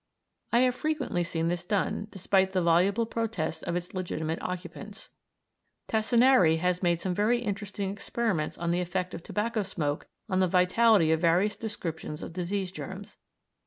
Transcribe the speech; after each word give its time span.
I 0.51 0.61
have 0.61 0.73
frequently 0.73 1.23
seen 1.23 1.47
this 1.47 1.63
done, 1.63 2.07
despite 2.09 2.53
the 2.53 2.61
voluble 2.63 3.05
protests 3.05 3.61
of 3.61 3.75
its 3.75 3.93
legitimate 3.93 4.41
occupants. 4.41 5.11
Tassinari 5.87 6.57
has 6.57 6.81
made 6.81 6.99
some 6.99 7.13
very 7.13 7.43
interesting 7.43 7.91
experiments 7.91 8.57
on 8.57 8.71
the 8.71 8.81
effect 8.81 9.13
of 9.13 9.21
tobacco 9.21 9.61
smoke 9.61 10.07
on 10.27 10.39
the 10.39 10.47
vitality 10.47 11.11
of 11.11 11.21
various 11.21 11.55
descriptions 11.55 12.23
of 12.23 12.33
disease 12.33 12.71
germs. 12.71 13.17